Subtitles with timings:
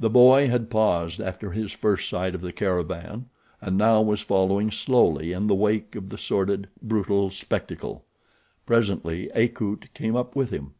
[0.00, 3.26] The boy had paused after his first sight of the caravan,
[3.60, 8.04] and now was following slowly in the wake of the sordid, brutal spectacle.
[8.66, 10.74] Presently Akut came up with him.